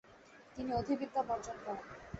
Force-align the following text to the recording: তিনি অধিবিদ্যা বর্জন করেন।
তিনি 0.55 0.71
অধিবিদ্যা 0.73 1.21
বর্জন 1.29 1.57
করেন। 1.65 1.85